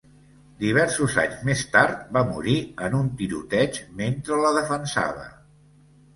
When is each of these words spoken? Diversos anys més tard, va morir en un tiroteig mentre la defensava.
Diversos 0.61 1.17
anys 1.23 1.43
més 1.49 1.61
tard, 1.75 1.99
va 2.17 2.23
morir 2.31 2.57
en 2.87 2.97
un 3.01 3.13
tiroteig 3.21 3.79
mentre 4.01 4.41
la 4.47 4.57
defensava. 4.59 5.31